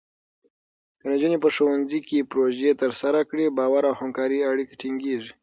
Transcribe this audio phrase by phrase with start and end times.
[0.99, 5.31] که نجونې په ښوونځي کې پروژې ترسره کړي، باور او همکارۍ اړیکې ټینګېږي.